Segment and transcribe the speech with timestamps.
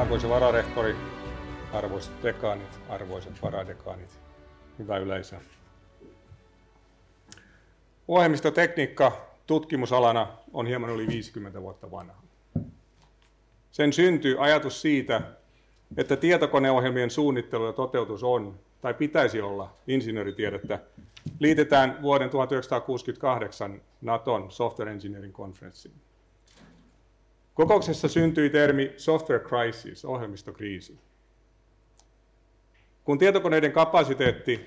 [0.00, 0.96] Arvoisa vararehtori,
[1.72, 4.18] arvoisat dekaanit, arvoisat varadekaanit,
[4.78, 5.36] hyvä yleisö.
[8.08, 9.12] Ohjelmistotekniikka
[9.46, 12.22] tutkimusalana on hieman yli 50 vuotta vanha.
[13.70, 15.20] Sen syntyy ajatus siitä,
[15.96, 20.78] että tietokoneohjelmien suunnittelu ja toteutus on, tai pitäisi olla, insinööritiedettä,
[21.38, 25.94] liitetään vuoden 1968 Naton Software Engineering Conferenceen.
[27.60, 30.98] Kokouksessa syntyi termi software crisis, ohjelmistokriisi.
[33.04, 34.66] Kun tietokoneiden kapasiteetti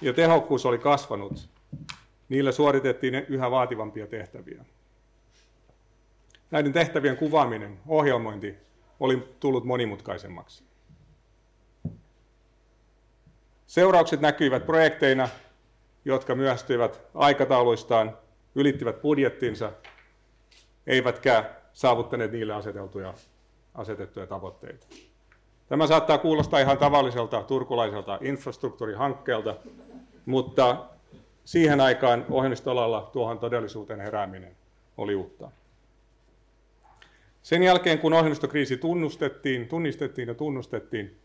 [0.00, 1.48] ja tehokkuus oli kasvanut,
[2.28, 4.64] niillä suoritettiin yhä vaativampia tehtäviä.
[6.50, 8.54] Näiden tehtävien kuvaaminen, ohjelmointi,
[9.00, 10.64] oli tullut monimutkaisemmaksi.
[13.66, 15.28] Seuraukset näkyivät projekteina,
[16.04, 18.18] jotka myöhästyivät aikatauluistaan,
[18.54, 19.72] ylittivät budjettinsa,
[20.86, 23.14] eivätkä saavuttaneet niille aseteltuja,
[23.74, 24.86] asetettuja tavoitteita.
[25.68, 29.56] Tämä saattaa kuulostaa ihan tavalliselta turkulaiselta infrastruktuurihankkeelta,
[30.26, 30.86] mutta
[31.44, 34.56] siihen aikaan ohjelmistolalla tuohon todellisuuteen herääminen
[34.96, 35.50] oli uutta.
[37.42, 41.16] Sen jälkeen, kun ohjelmistokriisi tunnustettiin, tunnistettiin ja tunnustettiin,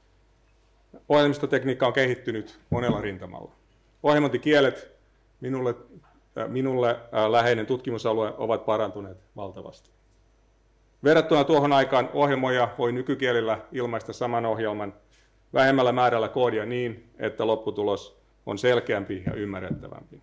[1.10, 3.52] ohjelmistotekniikka on kehittynyt monella rintamalla.
[4.04, 4.92] Ohjelmointikielet,
[5.42, 5.76] minulle,
[6.38, 10.01] äh, minulle äh, läheinen tutkimusalue, ovat parantuneet valtavasti.
[11.04, 14.94] Verrattuna tuohon aikaan ohjelmoja voi nykykielillä ilmaista saman ohjelman
[15.54, 20.22] vähemmällä määrällä koodia niin, että lopputulos on selkeämpi ja ymmärrettävämpi.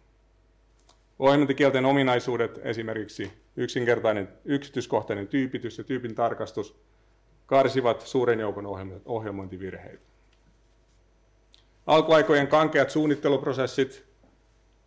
[1.19, 6.81] Ohjelmointikielten ominaisuudet, esimerkiksi yksinkertainen yksityiskohtainen tyypitys ja tyypin tarkastus,
[7.47, 8.67] karsivat suuren joukon
[9.05, 10.03] ohjelmointivirheitä.
[11.87, 14.05] Alkuaikojen kankeat suunnitteluprosessit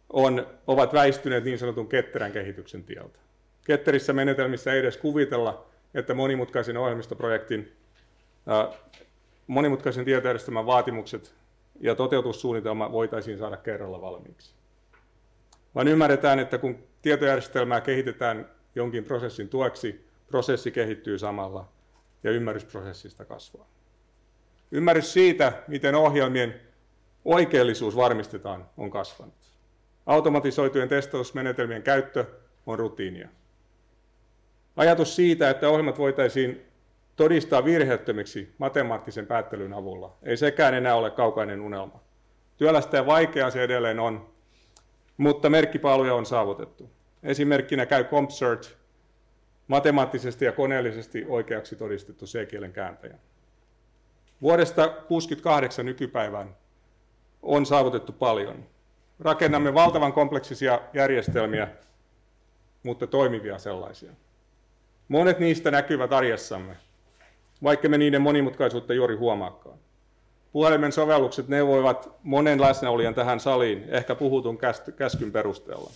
[0.10, 3.20] on, ovat väistyneet niin sanotun ketterän kehityksen tieltä.
[3.66, 7.72] Ketterissä menetelmissä ei edes kuvitella, että monimutkaisen ohjelmistoprojektin,
[8.48, 8.70] ää,
[9.48, 11.34] monimutkaisen tietojärjestelmän vaatimukset
[11.80, 14.54] ja toteutussuunnitelma voitaisiin saada kerralla valmiiksi.
[15.76, 21.68] Vaan ymmärretään, että kun tietojärjestelmää kehitetään jonkin prosessin tueksi, prosessi kehittyy samalla
[22.24, 23.68] ja ymmärrys prosessista kasvaa.
[24.72, 26.62] Ymmärrys siitä, miten ohjelmien
[27.26, 29.34] oikeellisuus varmistetaan, on kasvanut.
[30.06, 32.26] Automatisoitujen testausmenetelmien käyttö
[32.66, 33.30] on rutiinia.
[34.76, 36.66] Ajatus siitä, että ohjelmat voitaisiin
[37.16, 42.00] todistaa virheettömiksi matemaattisen päättelyn avulla, ei sekään enää ole kaukainen unelma.
[42.58, 44.30] Työlästä ja vaikeaa se edelleen on,
[45.18, 46.90] mutta merkkipaaluja on saavutettu.
[47.24, 48.78] Esimerkkinä käy CompCert,
[49.68, 53.18] matemaattisesti ja koneellisesti oikeaksi todistettu C-kielen kääntäjä.
[54.42, 56.56] Vuodesta 1968 nykypäivään
[57.42, 58.66] on saavutettu paljon.
[59.20, 61.68] Rakennamme valtavan kompleksisia järjestelmiä,
[62.84, 64.12] mutta toimivia sellaisia.
[65.12, 66.76] Monet niistä näkyvät arjessamme,
[67.64, 69.78] vaikka me niiden monimutkaisuutta juuri huomaakaan.
[70.52, 74.60] Puhelimen sovellukset neuvoivat monen läsnäolijan tähän saliin, ehkä puhutun
[74.96, 75.92] käskyn perusteella.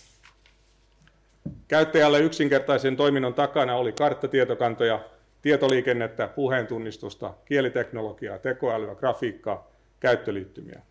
[1.67, 4.99] Käyttäjälle yksinkertaisen toiminnon takana oli karttatietokantoja,
[5.41, 9.67] tietoliikennettä, puheentunnistusta, kieliteknologiaa, tekoälyä, grafiikkaa,
[9.99, 10.81] käyttöliittymiä.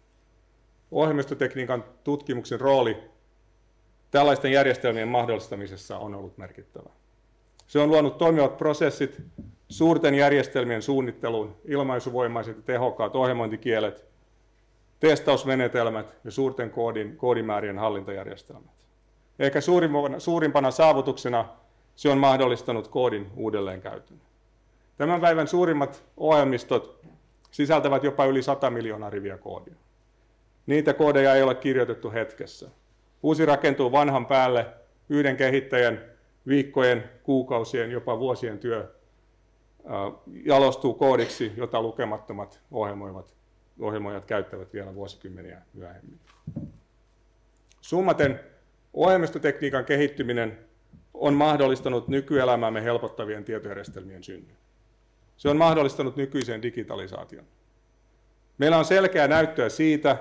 [0.91, 2.97] Ohjelmistotekniikan tutkimuksen rooli
[4.11, 6.91] tällaisten järjestelmien mahdollistamisessa on ollut merkittävä.
[7.67, 9.23] Se on luonut toimivat prosessit
[9.69, 14.07] suurten järjestelmien suunnitteluun, ilmaisuvoimaiset ja tehokkaat ohjelmointikielet,
[15.01, 18.75] testausmenetelmät ja suurten koodin, koodimäärien hallintajärjestelmät.
[19.39, 19.61] Ehkä
[20.19, 21.49] suurimpana, saavutuksena
[21.97, 24.21] se on mahdollistanut koodin uudelleenkäytön.
[24.97, 27.01] Tämän päivän suurimmat ohjelmistot
[27.51, 29.75] sisältävät jopa yli 100 miljoonaa riviä koodia.
[30.67, 32.71] Niitä koodeja ei ole kirjoitettu hetkessä.
[33.23, 34.67] Uusi rakentuu vanhan päälle
[35.09, 36.14] yhden kehittäjän
[36.47, 38.95] viikkojen, kuukausien, jopa vuosien työ
[40.45, 43.35] jalostuu koodiksi, jota lukemattomat ohjelmoivat,
[43.81, 46.21] ohjelmoijat käyttävät vielä vuosikymmeniä myöhemmin.
[47.81, 48.41] Summaten
[48.95, 50.59] ohjelmistotekniikan kehittyminen
[51.15, 54.57] on mahdollistanut nykyelämäämme helpottavien tietojärjestelmien synnyn.
[55.37, 57.45] Se on mahdollistanut nykyisen digitalisaation.
[58.59, 60.17] Meillä on selkeää näyttöä siitä,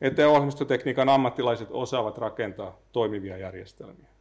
[0.00, 4.13] että ohjelmistotekniikan ammattilaiset osaavat rakentaa toimivia järjestelmiä.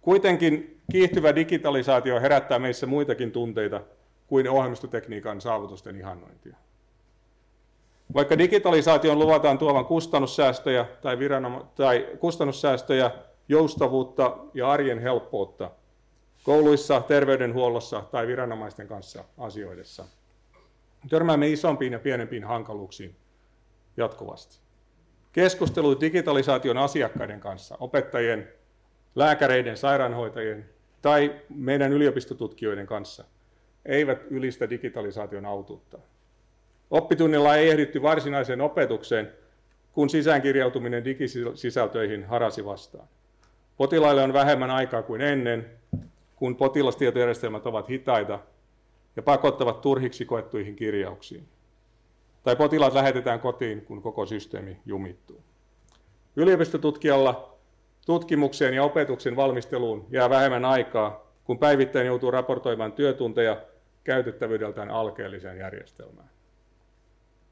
[0.00, 3.80] Kuitenkin kiihtyvä digitalisaatio herättää meissä muitakin tunteita
[4.26, 6.56] kuin ohjelmistotekniikan saavutusten ihannointia.
[8.14, 13.10] Vaikka digitalisaation luvataan tuovan kustannussäästöjä tai, viranoma- tai kustannussäästöjä,
[13.48, 15.70] joustavuutta ja arjen helppoutta
[16.42, 20.04] kouluissa, terveydenhuollossa tai viranomaisten kanssa asioidessa,
[21.08, 23.16] törmäämme isompiin ja pienempiin hankaluuksiin
[23.96, 24.58] jatkuvasti.
[25.32, 28.52] Keskustelut digitalisaation asiakkaiden kanssa, opettajien,
[29.14, 30.68] lääkäreiden, sairaanhoitajien
[31.02, 33.24] tai meidän yliopistotutkijoiden kanssa
[33.84, 35.98] eivät ylistä digitalisaation autuutta.
[36.90, 39.32] Oppitunnilla ei ehditty varsinaiseen opetukseen,
[39.92, 43.08] kun sisäänkirjautuminen digisisältöihin harasi vastaan.
[43.76, 45.70] Potilaille on vähemmän aikaa kuin ennen,
[46.36, 48.38] kun potilastietojärjestelmät ovat hitaita
[49.16, 51.48] ja pakottavat turhiksi koettuihin kirjauksiin.
[52.44, 55.40] Tai potilaat lähetetään kotiin, kun koko systeemi jumittuu.
[56.36, 57.49] Yliopistotutkijalla
[58.06, 63.56] tutkimukseen ja opetuksen valmisteluun jää vähemmän aikaa, kun päivittäin joutuu raportoimaan työtunteja
[64.04, 66.30] käytettävyydeltään alkeelliseen järjestelmään.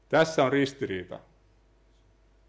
[0.09, 1.19] Tässä on ristiriita.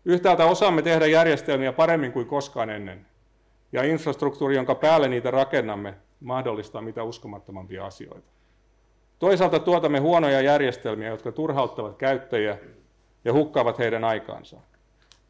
[0.05, 3.07] Yhtäältä osaamme tehdä järjestelmiä paremmin kuin koskaan ennen,
[3.73, 8.31] ja infrastruktuuri, jonka päälle niitä rakennamme, mahdollistaa mitä uskomattomampia asioita.
[9.19, 12.59] Toisaalta tuotamme huonoja järjestelmiä, jotka turhauttavat käyttäjiä
[13.25, 14.57] ja hukkaavat heidän aikaansa.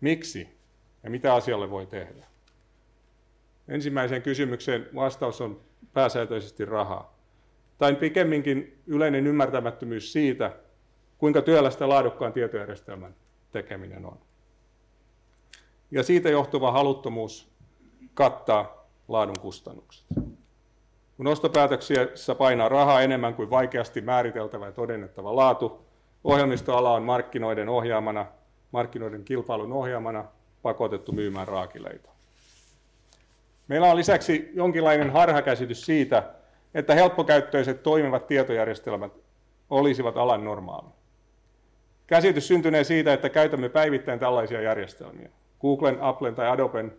[0.01, 0.59] Miksi
[1.03, 2.30] ja mitä asialle voi tehdä?
[3.71, 5.61] Ensimmäiseen kysymykseen vastaus on
[5.93, 7.19] pääsääntöisesti rahaa.
[7.79, 10.53] Tai pikemminkin yleinen ymmärtämättömyys siitä,
[11.19, 13.15] kuinka työlästä laadukkaan tietojärjestelmän
[13.53, 14.19] tekeminen on.
[15.91, 17.51] Ja siitä johtuva haluttomuus
[18.15, 20.07] kattaa laadun kustannukset.
[21.17, 25.87] Kun ostopäätöksissä painaa rahaa enemmän kuin vaikeasti määriteltävä ja todennettava laatu,
[26.25, 28.27] ohjelmistoala on markkinoiden ohjaamana,
[28.73, 30.25] markkinoiden kilpailun ohjaamana
[30.63, 32.11] pakotettu myymään raakileita.
[33.71, 36.23] Meillä on lisäksi jonkinlainen harhakäsitys siitä,
[36.75, 39.13] että helppokäyttöiset toimivat tietojärjestelmät
[39.71, 40.89] olisivat alan normaali.
[42.07, 45.29] Käsitys syntynee siitä, että käytämme päivittäin tällaisia järjestelmiä.
[45.61, 46.93] Googlen, Applen tai Adoben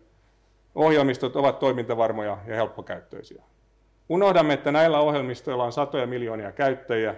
[0.75, 3.43] ohjelmistot ovat toimintavarmoja ja helppokäyttöisiä.
[4.09, 7.15] Unohdamme, että näillä ohjelmistoilla on satoja miljoonia käyttäjiä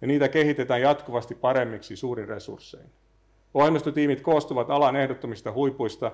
[0.00, 2.90] ja niitä kehitetään jatkuvasti paremmiksi suurin resurssein.
[3.54, 6.12] Ohjelmistotiimit koostuvat alan ehdottomista huipuista,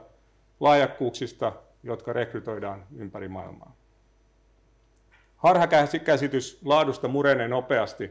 [0.61, 1.53] laajakkuuksista,
[1.83, 3.77] jotka rekrytoidaan ympäri maailmaa.
[5.37, 8.11] Harhakäsitys laadusta murenee nopeasti,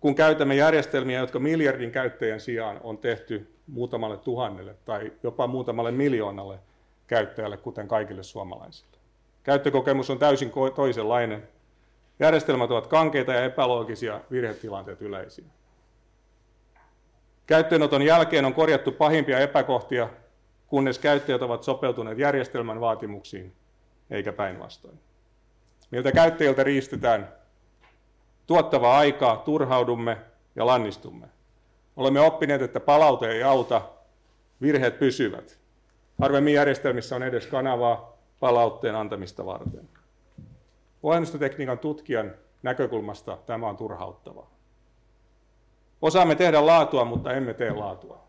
[0.00, 6.58] kun käytämme järjestelmiä, jotka miljardin käyttäjän sijaan on tehty muutamalle tuhannelle tai jopa muutamalle miljoonalle
[7.06, 8.98] käyttäjälle, kuten kaikille suomalaisille.
[9.42, 11.48] Käyttökokemus on täysin toisenlainen.
[12.20, 15.44] Järjestelmät ovat kankeita ja epäloogisia, virhetilanteet yleisiä.
[17.46, 20.08] Käyttöönoton jälkeen on korjattu pahimpia epäkohtia,
[20.68, 23.52] kunnes käyttäjät ovat sopeutuneet järjestelmän vaatimuksiin,
[24.10, 25.00] eikä päinvastoin.
[25.90, 27.32] Miltä käyttäjiltä riistetään
[28.46, 30.18] tuottavaa aikaa, turhaudumme
[30.56, 31.26] ja lannistumme.
[31.96, 33.82] Olemme oppineet, että palaute ei auta,
[34.62, 35.58] virheet pysyvät.
[36.20, 39.88] Harvemmin järjestelmissä on edes kanavaa palautteen antamista varten.
[41.02, 44.50] Ohjelmistotekniikan tutkijan näkökulmasta tämä on turhauttavaa.
[46.02, 48.27] Osaamme tehdä laatua, mutta emme tee laatua.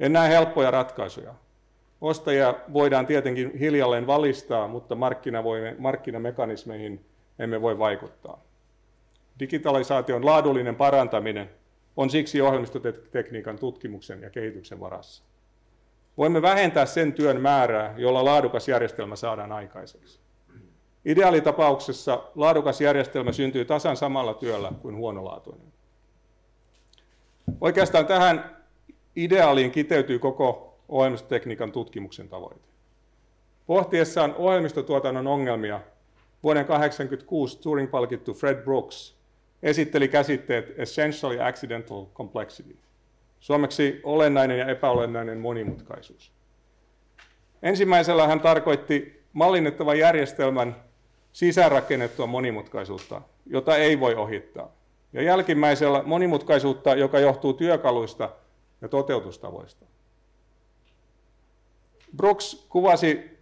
[0.00, 1.34] En näe helppoja ratkaisuja.
[2.00, 4.96] Ostajia voidaan tietenkin hiljalleen valistaa, mutta
[5.78, 7.04] markkinamekanismeihin
[7.38, 8.40] emme voi vaikuttaa.
[9.40, 11.50] Digitalisaation laadullinen parantaminen
[11.96, 15.22] on siksi ohjelmistotekniikan tutkimuksen ja kehityksen varassa.
[16.16, 20.20] Voimme vähentää sen työn määrää, jolla laadukas järjestelmä saadaan aikaiseksi.
[21.04, 25.72] Ideaalitapauksessa laadukas järjestelmä syntyy tasan samalla työllä kuin huonolaatuinen.
[27.60, 28.57] Oikeastaan tähän
[29.24, 32.60] ideaaliin kiteytyy koko ohjelmistotekniikan tutkimuksen tavoite.
[33.66, 35.80] Pohtiessaan ohjelmistotuotannon ongelmia
[36.42, 39.16] vuoden 1986 Turing-palkittu Fred Brooks
[39.62, 42.76] esitteli käsitteet Essentially Accidental Complexity–
[43.40, 46.32] Suomeksi olennainen ja epäolennainen monimutkaisuus.
[47.62, 50.76] Ensimmäisellä hän tarkoitti mallinnettavan järjestelmän
[51.32, 54.72] sisäänrakennettua monimutkaisuutta, jota ei voi ohittaa.
[55.12, 58.30] Ja jälkimmäisellä monimutkaisuutta, joka johtuu työkaluista
[58.80, 59.86] ja toteutustavoista.
[62.16, 63.38] Brooks kuvasi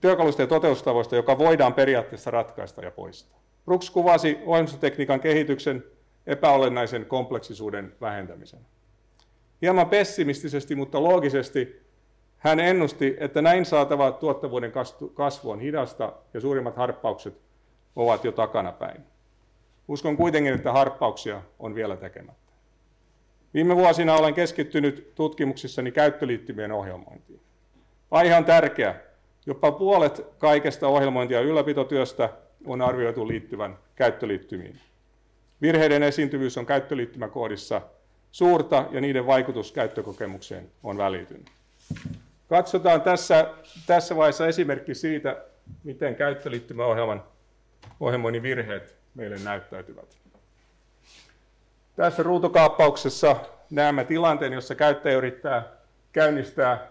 [0.00, 3.40] työkaluista ja toteutustavoista, joka voidaan periaatteessa ratkaista ja poistaa.
[3.64, 5.84] Brooks kuvasi ohjelmistotekniikan kehityksen
[6.26, 8.60] epäolennaisen kompleksisuuden vähentämisen.
[9.62, 11.86] Hieman pessimistisesti, mutta loogisesti
[12.38, 14.72] hän ennusti, että näin saatava tuottavuuden
[15.14, 17.34] kasvu on hidasta ja suurimmat harppaukset
[17.96, 19.02] ovat jo takanapäin.
[19.88, 22.45] Uskon kuitenkin, että harppauksia on vielä tekemättä.
[23.56, 27.40] Viime vuosina olen keskittynyt tutkimuksissani käyttöliittymien ohjelmointiin.
[28.10, 28.94] Aihe on tärkeä.
[29.46, 32.28] Jopa puolet kaikesta ohjelmointia ylläpitotyöstä
[32.66, 34.80] on arvioitu liittyvän käyttöliittymiin.
[35.62, 37.80] Virheiden esiintyvyys on käyttöliittymäkoodissa
[38.32, 41.46] suurta ja niiden vaikutus käyttökokemukseen on välittynyt.
[42.48, 43.54] Katsotaan tässä,
[43.86, 45.44] tässä vaiheessa esimerkki siitä,
[45.84, 47.22] miten käyttöliittymäohjelman
[48.00, 50.16] ohjelmoinnin virheet meille näyttäytyvät.
[51.96, 53.36] Tässä ruutokaappauksessa
[53.70, 55.64] näemme tilanteen, jossa käyttäjä yrittää
[56.12, 56.88] käynnistää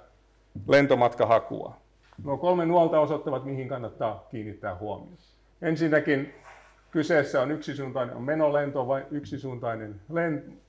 [0.67, 1.77] lentomatkahakua.
[2.23, 5.17] Nuo kolme nuolta osoittavat, mihin kannattaa kiinnittää huomioon.
[5.61, 6.33] Ensinnäkin
[6.91, 10.01] kyseessä on yksisuuntainen on menolento vai yksisuuntainen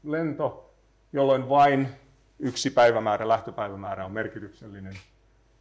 [0.04, 0.70] lento,
[1.12, 1.88] jolloin vain
[2.38, 4.94] yksi päivämäärä, lähtöpäivämäärä on merkityksellinen.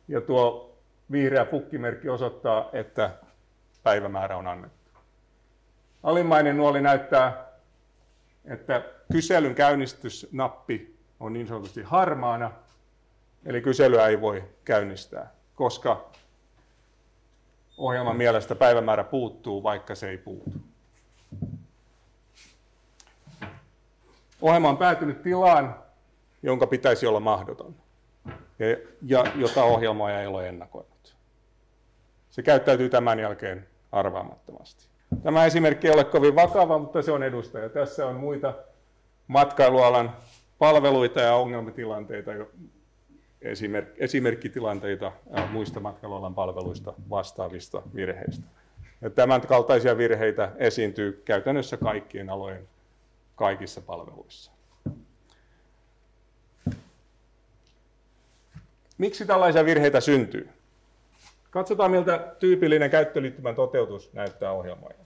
[0.08, 0.76] Ja tuo
[1.12, 3.10] vihreä pukkimerkki osoittaa, että
[3.84, 4.92] päivämäärä on annettu.
[6.04, 7.46] Alimmainen nuoli näyttää,
[8.48, 12.52] että kyselyn käynnistysnappi on niin sanotusti harmaana,
[13.46, 16.12] eli kyselyä ei voi käynnistää, koska
[17.78, 20.54] ohjelman mielestä päivämäärä puuttuu, vaikka se ei puutu.
[24.42, 25.76] Ohjelma on päätynyt tilaan,
[26.44, 27.76] jonka pitäisi olla mahdoton,
[28.60, 28.68] ja,
[29.02, 31.16] ja jota ohjelmoija ei ole ennakoinut.
[32.30, 34.95] Se käyttäytyy tämän jälkeen arvaamattomasti.
[35.24, 37.70] Tämä esimerkki ei ole kovin vakava, mutta se on edustaja.
[37.70, 38.54] Tässä on muita
[39.28, 40.16] matkailualan
[40.60, 42.32] palveluita ja ongelmatilanteita,
[43.98, 45.12] esimerkkitilanteita
[45.52, 48.44] muista matkailualan palveluista vastaavista virheistä.
[49.02, 52.68] Ja tämän kaltaisia virheitä esiintyy käytännössä kaikkien alojen
[53.36, 54.52] kaikissa palveluissa.
[58.98, 60.50] Miksi tällaisia virheitä syntyy?
[61.56, 65.06] Katsotaan, miltä tyypillinen käyttöliittymän toteutus näyttää ohjelmoilla.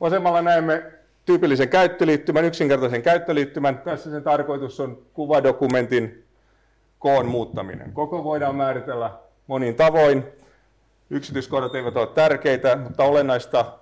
[0.00, 0.92] Vasemmalla näemme
[1.24, 3.78] tyypillisen käyttöliittymän, yksinkertaisen käyttöliittymän.
[3.78, 6.24] Tässä sen tarkoitus on kuvadokumentin
[6.98, 7.92] koon muuttaminen.
[7.92, 9.10] Koko voidaan määritellä
[9.46, 10.24] monin tavoin.
[11.10, 13.78] Yksityiskohdat eivät ole tärkeitä, mutta olennaista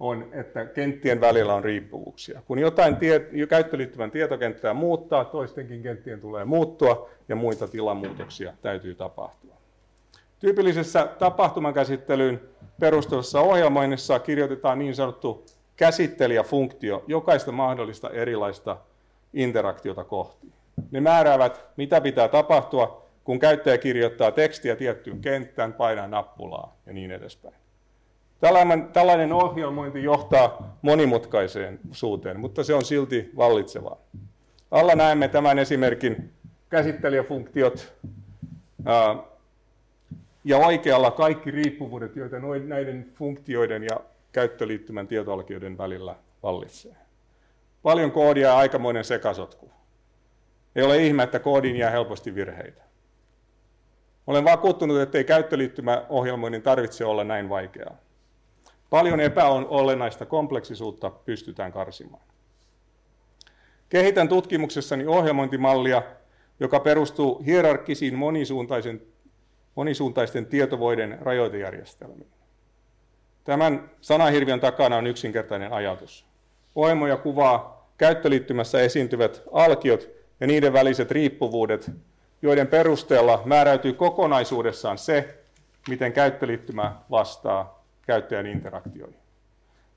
[0.00, 2.42] on, että kenttien välillä on riippuvuuksia.
[2.46, 9.63] Kun jotain tie, käyttöliittymän tietokenttää muuttaa, toistenkin kenttien tulee muuttua ja muita tilamuutoksia täytyy tapahtua.
[10.44, 12.40] Tyypillisessä tapahtumankäsittelyyn
[12.80, 15.44] perustuvassa ohjelmoinnissa kirjoitetaan niin sanottu
[15.76, 18.76] käsittelijäfunktio jokaista mahdollista erilaista
[19.34, 20.52] interaktiota kohti.
[20.90, 27.10] Ne määräävät, mitä pitää tapahtua, kun käyttäjä kirjoittaa tekstiä tiettyyn kenttään, painaa nappulaa ja niin
[27.10, 27.54] edespäin.
[28.92, 33.96] Tällainen, ohjelmointi johtaa monimutkaiseen suuteen, mutta se on silti vallitsevaa.
[34.70, 36.32] Alla näemme tämän esimerkin
[36.68, 37.92] käsittelijäfunktiot
[40.44, 44.00] ja oikealla kaikki riippuvuudet, joita näiden funktioiden ja
[44.32, 46.96] käyttöliittymän tietoalkioiden välillä vallitsee.
[47.82, 49.70] Paljon koodia ja aikamoinen sekasotku.
[50.76, 52.82] Ei ole ihme, että koodiin jää helposti virheitä.
[54.26, 57.96] Olen vakuuttunut, että ei käyttöliittymäohjelmoinnin tarvitse olla näin vaikeaa.
[58.90, 62.22] Paljon epäolennaista kompleksisuutta pystytään karsimaan.
[63.88, 66.02] Kehitän tutkimuksessani ohjelmointimallia,
[66.60, 69.02] joka perustuu hierarkkisiin monisuuntaisen,
[69.74, 72.30] monisuuntaisten tietovoiden rajoitejärjestelmiin.
[73.44, 76.26] Tämän sanahirviön takana on yksinkertainen ajatus.
[76.74, 80.08] Ohjelmoja kuvaa käyttöliittymässä esiintyvät alkiot
[80.40, 81.90] ja niiden väliset riippuvuudet,
[82.42, 85.38] joiden perusteella määräytyy kokonaisuudessaan se,
[85.88, 89.18] miten käyttöliittymä vastaa käyttäjän interaktioihin.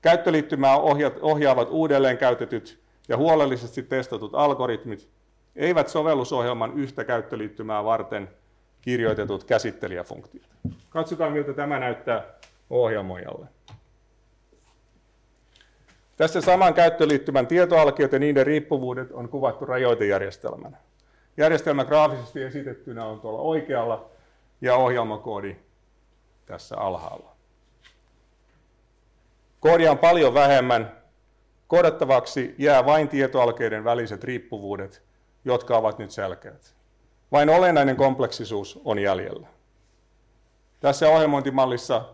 [0.02, 0.76] Käyttöliittymää
[1.20, 5.08] ohjaavat uudelleen käytetyt ja huolellisesti testatut algoritmit,
[5.56, 8.28] eivät sovellusohjelman yhtä käyttöliittymää varten
[8.80, 10.46] kirjoitetut käsittelijäfunktiot.
[10.90, 12.24] Katsotaan, miltä tämä näyttää
[12.70, 13.46] ohjelmoijalle.
[16.16, 20.76] Tässä saman käyttöliittymän tietoalkiot ja niiden riippuvuudet on kuvattu rajoitejärjestelmänä.
[21.36, 24.10] Järjestelmä graafisesti esitettynä on tuolla oikealla
[24.60, 25.56] ja ohjelmakoodi
[26.46, 27.36] tässä alhaalla.
[29.60, 30.98] Koodia on paljon vähemmän.
[31.66, 35.02] Koodattavaksi jää vain tietoalkeiden väliset riippuvuudet,
[35.44, 36.77] jotka ovat nyt selkeät.
[37.32, 39.46] Vain olennainen kompleksisuus on jäljellä.
[40.80, 42.04] Tässä ohjelmointimallissa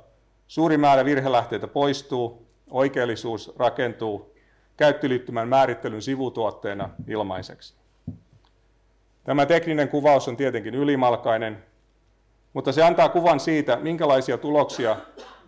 [0.47, 4.35] Suuri määrä virhelähteitä poistuu, oikeellisuus rakentuu
[4.77, 7.75] käyttöliittymän määrittelyn sivutuotteena ilmaiseksi.
[9.25, 11.65] Tämä tekninen kuvaus on tietenkin ylimalkainen,
[12.53, 14.97] mutta se antaa kuvan siitä, minkälaisia tuloksia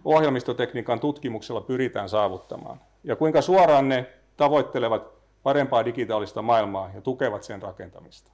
[0.04, 4.06] ohjelmistotekniikan tutkimuksella pyritään saavuttamaan ja kuinka suoraan ne
[4.37, 8.32] tavoittelevat parempaa digitaalista maailmaa ja tukevat sen rakentamista.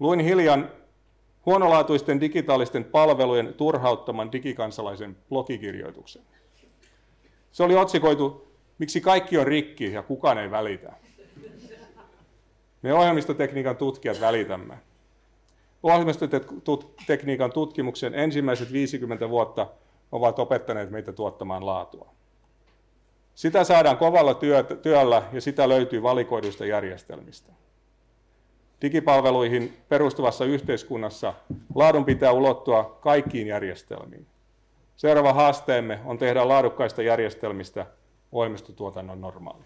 [0.00, 0.70] Luin hiljan
[1.46, 6.22] huonolaatuisten digitaalisten palvelujen turhauttaman digikansalaisen blogikirjoituksen.
[7.52, 8.48] Se oli otsikoitu,
[8.78, 10.92] miksi kaikki on rikki ja kukaan ei välitä.
[12.82, 14.78] Me ohjelmistotekniikan tutkijat välitämme.
[15.82, 19.66] Ohjelmistotekniikan tutkimuksen ensimmäiset 50 vuotta
[20.12, 22.08] ovat opettaneet meitä tuottamaan laatua.
[23.34, 24.34] Sitä saadaan kovalla
[24.82, 27.52] työllä ja sitä löytyy valikoiduista järjestelmistä
[28.82, 31.34] digipalveluihin perustuvassa yhteiskunnassa
[31.74, 34.26] laadun pitää ulottua kaikkiin järjestelmiin.
[34.96, 37.86] Seuraava haasteemme on tehdä laadukkaista järjestelmistä
[38.32, 39.64] ohjelmistotuotannon normaali.